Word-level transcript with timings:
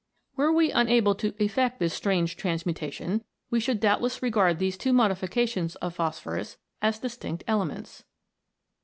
Were 0.35 0.51
we 0.51 0.71
unable 0.71 1.13
to 1.13 1.35
effect 1.37 1.77
this 1.77 1.93
strange 1.93 2.35
transmutation, 2.35 3.23
we 3.51 3.59
should 3.59 3.79
doubt 3.79 4.01
less 4.01 4.23
regard 4.23 4.57
these 4.57 4.75
two 4.75 4.93
modifications 4.93 5.75
of 5.75 5.93
phosphorus 5.93 6.57
as 6.81 6.97
distinct 6.97 7.43
elements. 7.45 8.03